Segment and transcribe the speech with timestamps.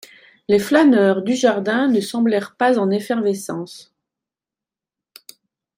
[0.47, 3.93] Les flâneurs du jardin ne semblèrent pas en effervescence.